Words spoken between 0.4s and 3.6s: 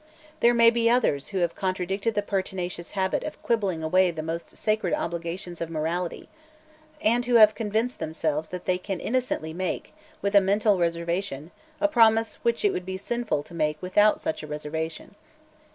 may be others who have contracted the pernicious habit of